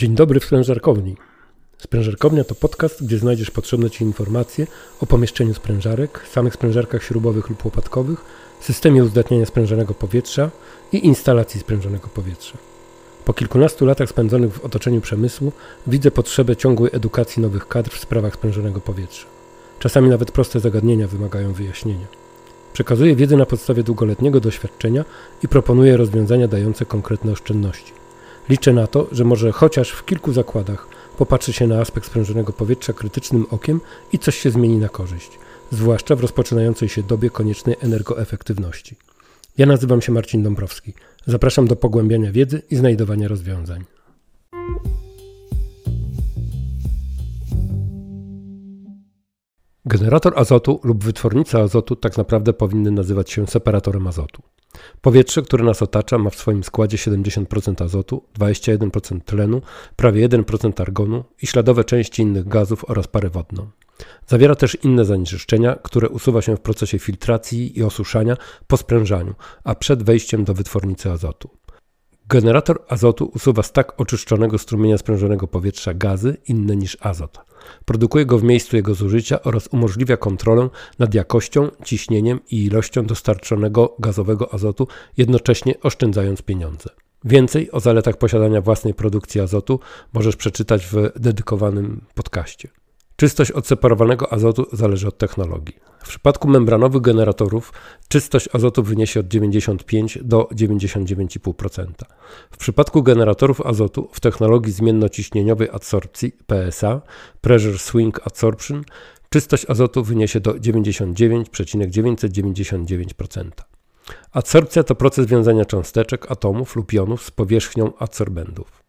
[0.00, 1.16] Dzień dobry w sprężarkowni.
[1.78, 4.66] Sprężarkownia to podcast, gdzie znajdziesz potrzebne Ci informacje
[5.00, 8.24] o pomieszczeniu sprężarek, samych sprężarkach śrubowych lub łopatkowych,
[8.60, 10.50] systemie uzdatniania sprężonego powietrza
[10.92, 12.58] i instalacji sprężonego powietrza.
[13.24, 15.52] Po kilkunastu latach spędzonych w otoczeniu przemysłu
[15.86, 19.26] widzę potrzebę ciągłej edukacji nowych kadr w sprawach sprężonego powietrza.
[19.78, 22.06] Czasami nawet proste zagadnienia wymagają wyjaśnienia.
[22.72, 25.04] Przekazuję wiedzę na podstawie długoletniego doświadczenia
[25.42, 27.99] i proponuję rozwiązania dające konkretne oszczędności.
[28.50, 30.86] Liczę na to, że może chociaż w kilku zakładach
[31.18, 33.80] popatrzy się na aspekt sprężonego powietrza krytycznym okiem
[34.12, 35.38] i coś się zmieni na korzyść,
[35.70, 38.96] zwłaszcza w rozpoczynającej się dobie koniecznej energoefektywności.
[39.58, 40.94] Ja nazywam się Marcin Dąbrowski.
[41.26, 43.84] Zapraszam do pogłębiania wiedzy i znajdowania rozwiązań.
[49.84, 54.42] Generator azotu lub wytwornica azotu tak naprawdę powinny nazywać się separatorem azotu.
[55.00, 59.62] Powietrze, które nas otacza, ma w swoim składzie 70% azotu, 21% tlenu,
[59.96, 63.70] prawie 1% argonu i śladowe części innych gazów oraz parę wodną.
[64.26, 69.74] Zawiera też inne zanieczyszczenia, które usuwa się w procesie filtracji i osuszania po sprężaniu, a
[69.74, 71.50] przed wejściem do wytwornicy azotu.
[72.30, 77.38] Generator azotu usuwa z tak oczyszczonego strumienia sprężonego powietrza gazy inne niż azot.
[77.84, 83.96] Produkuje go w miejscu jego zużycia oraz umożliwia kontrolę nad jakością, ciśnieniem i ilością dostarczonego
[83.98, 86.90] gazowego azotu, jednocześnie oszczędzając pieniądze.
[87.24, 89.80] Więcej o zaletach posiadania własnej produkcji azotu
[90.12, 92.68] możesz przeczytać w dedykowanym podcaście.
[93.20, 95.76] Czystość odseparowanego azotu zależy od technologii.
[95.98, 97.72] W przypadku membranowych generatorów
[98.08, 101.86] czystość azotu wyniesie od 95 do 99,5%.
[102.50, 107.00] W przypadku generatorów azotu w technologii zmiennociśnieniowej adsorpcji PSA
[107.40, 108.84] Pressure Swing Adsorption
[109.30, 113.50] czystość azotu wyniesie do 99,999%.
[114.32, 118.80] Adsorpcja to proces wiązania cząsteczek, atomów lub jonów z powierzchnią adsorbentów.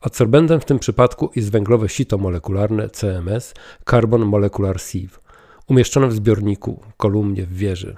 [0.00, 3.54] Adsorbendem w tym przypadku jest węglowe sito molekularne CMS
[3.90, 5.18] Carbon Molecular Sieve,
[5.66, 7.96] umieszczone w zbiorniku, kolumnie w wieży.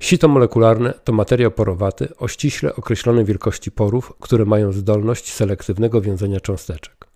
[0.00, 6.40] Sito molekularne to materiał porowaty o ściśle określonej wielkości porów, które mają zdolność selektywnego wiązania
[6.40, 7.06] cząsteczek.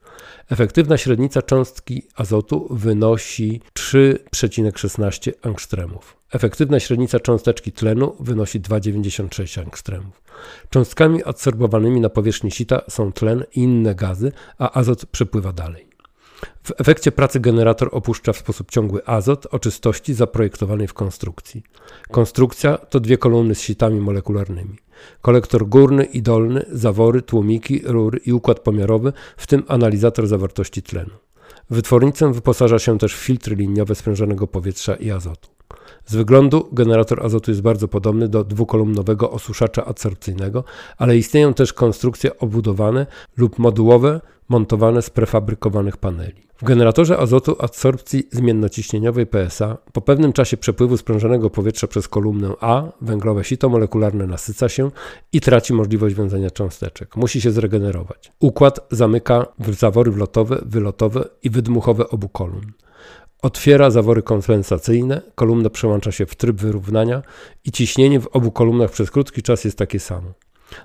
[0.51, 6.17] Efektywna średnica cząstki azotu wynosi 3,16 angstremów.
[6.35, 10.23] Efektywna średnica cząsteczki tlenu wynosi 2,96 angstremów.
[10.71, 15.87] Cząstkami adsorbowanymi na powierzchni sita są tlen i inne gazy, a azot przepływa dalej.
[16.65, 21.63] W efekcie pracy generator opuszcza w sposób ciągły azot o czystości zaprojektowanej w konstrukcji.
[22.11, 24.79] Konstrukcja to dwie kolumny z sitami molekularnymi.
[25.23, 31.15] Kolektor górny i dolny, zawory, tłumiki, rury i układ pomiarowy, w tym analizator zawartości tlenu.
[31.71, 35.54] Wytwornicę wyposaża się też w filtry liniowe sprężonego powietrza i azotu.
[36.07, 40.65] Z wyglądu generator azotu jest bardzo podobny do dwukolumnowego osuszacza adsorpcyjnego,
[40.99, 43.07] ale istnieją też konstrukcje obudowane
[43.37, 46.45] lub modułowe montowane z prefabrykowanych paneli.
[46.57, 52.83] W generatorze azotu adsorpcji zmiennociśnieniowej PSA po pewnym czasie przepływu sprężonego powietrza przez kolumnę A
[53.01, 54.91] węglowe sito molekularne nasyca się
[55.33, 57.17] i traci możliwość wiązania cząsteczek.
[57.17, 58.33] Musi się zregenerować.
[58.41, 62.73] Układ zamyka zawory wlotowe, wylotowe i wydmuchowe obu kolumn.
[63.45, 67.23] Otwiera zawory kompensacyjne, kolumna przełącza się w tryb wyrównania
[67.65, 70.33] i ciśnienie w obu kolumnach przez krótki czas jest takie samo.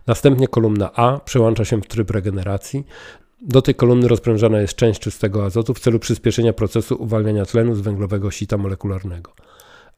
[0.08, 2.86] Następnie kolumna A przełącza się w tryb regeneracji.
[3.42, 7.81] Do tej kolumny rozprężana jest część czystego azotu w celu przyspieszenia procesu uwalniania tlenu z
[7.81, 9.34] węglowego sita molekularnego.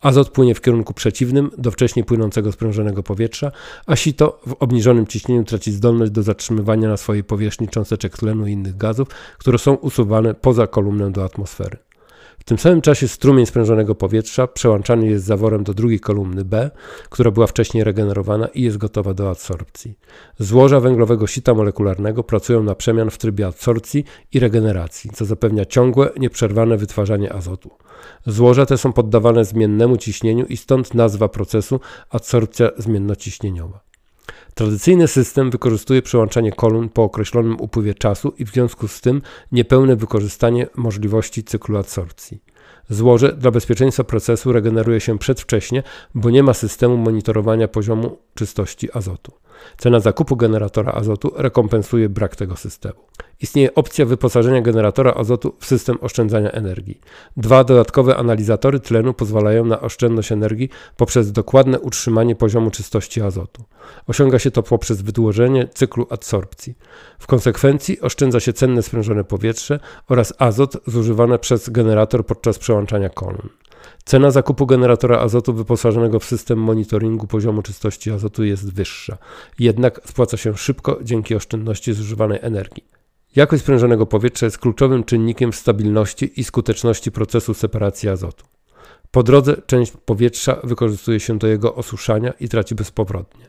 [0.01, 3.51] Azot płynie w kierunku przeciwnym do wcześniej płynącego sprężonego powietrza,
[3.85, 8.51] a sito w obniżonym ciśnieniu traci zdolność do zatrzymywania na swojej powierzchni cząsteczek tlenu i
[8.51, 9.07] innych gazów,
[9.37, 11.77] które są usuwane poza kolumnę do atmosfery.
[12.41, 16.71] W tym samym czasie strumień sprężonego powietrza przełączany jest zaworem do drugiej kolumny B,
[17.09, 19.97] która była wcześniej regenerowana i jest gotowa do adsorpcji.
[20.39, 26.09] Złoża węglowego sita molekularnego pracują na przemian w trybie adsorpcji i regeneracji, co zapewnia ciągłe,
[26.17, 27.71] nieprzerwane wytwarzanie azotu.
[28.25, 33.90] Złoża te są poddawane zmiennemu ciśnieniu i stąd nazwa procesu adsorpcja zmiennociśnieniowa.
[34.53, 39.21] Tradycyjny system wykorzystuje przełączanie kolumn po określonym upływie czasu i w związku z tym
[39.51, 42.43] niepełne wykorzystanie możliwości cyklu adsorpcji.
[42.89, 45.83] Złoże dla bezpieczeństwa procesu regeneruje się przedwcześnie,
[46.15, 49.31] bo nie ma systemu monitorowania poziomu czystości azotu.
[49.77, 52.99] Cena zakupu generatora azotu rekompensuje brak tego systemu.
[53.41, 57.01] Istnieje opcja wyposażenia generatora azotu w system oszczędzania energii.
[57.37, 63.63] Dwa dodatkowe analizatory tlenu pozwalają na oszczędność energii poprzez dokładne utrzymanie poziomu czystości azotu.
[64.07, 66.75] Osiąga się to poprzez wydłużenie cyklu adsorpcji.
[67.19, 69.79] W konsekwencji oszczędza się cenne sprężone powietrze
[70.09, 73.49] oraz azot zużywany przez generator podczas przełączania kolumn.
[74.05, 79.17] Cena zakupu generatora azotu wyposażonego w system monitoringu poziomu czystości azotu jest wyższa,
[79.59, 82.83] jednak spłaca się szybko dzięki oszczędności zużywanej energii.
[83.35, 88.45] Jakość sprężonego powietrza jest kluczowym czynnikiem stabilności i skuteczności procesu separacji azotu.
[89.11, 93.45] Po drodze część powietrza wykorzystuje się do jego osuszania i traci bezpowrotnie.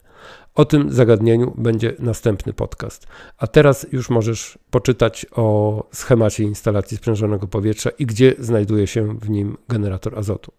[0.54, 3.06] O tym zagadnieniu będzie następny podcast.
[3.38, 9.30] A teraz już możesz poczytać o schemacie instalacji sprężonego powietrza i gdzie znajduje się w
[9.30, 10.52] nim generator azotu.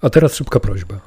[0.00, 1.00] A teraz szybka prośba.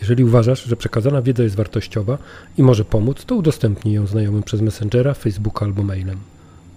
[0.00, 2.18] Jeżeli uważasz, że przekazana wiedza jest wartościowa
[2.58, 6.18] i może pomóc, to udostępnij ją znajomym przez Messengera, Facebooka albo mailem.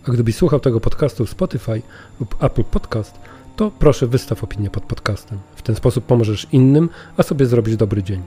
[0.07, 1.81] A gdybyś słuchał tego podcastu w Spotify
[2.19, 3.19] lub Apple Podcast,
[3.55, 5.39] to proszę wystaw opinię pod podcastem.
[5.55, 8.21] W ten sposób pomożesz innym, a sobie zrobisz dobry dzień.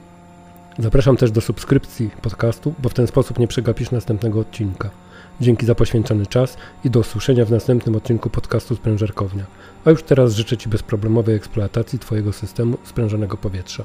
[0.78, 4.90] Zapraszam też do subskrypcji podcastu, bo w ten sposób nie przegapisz następnego odcinka.
[5.40, 9.44] Dzięki za poświęcony czas i do usłyszenia w następnym odcinku podcastu Sprężerkownia.
[9.84, 13.84] A już teraz życzę Ci bezproblemowej eksploatacji Twojego systemu sprężonego powietrza.